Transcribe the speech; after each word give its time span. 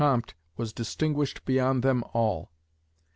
Comte 0.01 0.33
was 0.57 0.73
distinguished 0.73 1.45
beyond 1.45 1.83
them 1.83 2.03
all. 2.15 2.49